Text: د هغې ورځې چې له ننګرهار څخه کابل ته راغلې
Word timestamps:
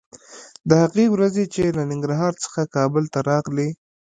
د 0.69 0.71
هغې 0.83 1.05
ورځې 1.15 1.43
چې 1.53 1.63
له 1.77 1.83
ننګرهار 1.91 2.33
څخه 2.43 2.61
کابل 2.75 3.03
ته 3.13 3.19
راغلې 3.29 3.69